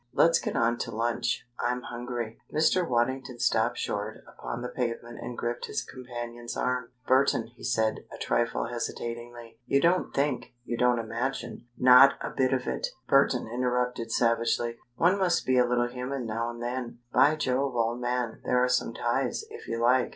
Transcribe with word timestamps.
Let's 0.13 0.39
get 0.39 0.55
on 0.55 0.79
to 0.79 0.89
lunch. 0.89 1.45
I'm 1.59 1.83
hungry." 1.83 2.41
Mr. 2.51 2.89
Waddington 2.89 3.37
stopped 3.37 3.77
short 3.77 4.23
upon 4.27 4.63
the 4.63 4.67
pavement 4.67 5.19
and 5.21 5.37
gripped 5.37 5.67
his 5.67 5.83
companion's 5.83 6.57
arm. 6.57 6.89
"Burton," 7.05 7.51
he 7.55 7.63
said, 7.63 7.99
a 8.11 8.17
trifle 8.17 8.65
hesitatingly, 8.65 9.59
"you 9.67 9.79
don't 9.79 10.11
think 10.11 10.55
you 10.65 10.75
don't 10.75 10.97
imagine" 10.97 11.67
"Not 11.77 12.15
a 12.19 12.31
bit 12.31 12.51
of 12.51 12.65
it!" 12.65 12.87
Burton 13.07 13.47
interrupted, 13.47 14.11
savagely. 14.11 14.77
"One 14.95 15.19
must 15.19 15.45
be 15.45 15.59
a 15.59 15.65
little 15.67 15.87
human 15.87 16.25
now 16.25 16.49
and 16.49 16.63
then. 16.63 16.97
By 17.13 17.35
Jove, 17.35 17.75
old 17.75 18.01
man, 18.01 18.41
there 18.43 18.57
are 18.63 18.69
some 18.69 18.95
ties, 18.95 19.45
if 19.51 19.67
you 19.67 19.77
like! 19.79 20.09